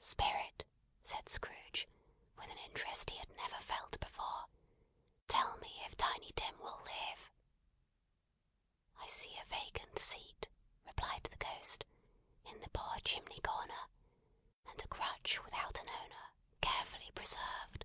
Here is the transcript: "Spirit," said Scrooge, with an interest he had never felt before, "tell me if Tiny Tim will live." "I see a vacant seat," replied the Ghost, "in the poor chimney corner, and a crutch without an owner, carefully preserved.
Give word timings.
"Spirit," 0.00 0.64
said 1.02 1.28
Scrooge, 1.28 1.86
with 2.36 2.48
an 2.48 2.56
interest 2.56 3.10
he 3.10 3.18
had 3.18 3.28
never 3.36 3.56
felt 3.58 4.00
before, 4.00 4.46
"tell 5.28 5.58
me 5.58 5.82
if 5.84 5.94
Tiny 5.94 6.32
Tim 6.34 6.58
will 6.58 6.80
live." 6.84 7.30
"I 8.98 9.06
see 9.08 9.36
a 9.38 9.44
vacant 9.44 9.98
seat," 9.98 10.48
replied 10.86 11.24
the 11.24 11.36
Ghost, 11.36 11.84
"in 12.46 12.58
the 12.62 12.70
poor 12.70 12.98
chimney 13.00 13.40
corner, 13.40 13.90
and 14.66 14.82
a 14.82 14.88
crutch 14.88 15.44
without 15.44 15.78
an 15.78 15.90
owner, 15.90 16.32
carefully 16.62 17.10
preserved. 17.14 17.84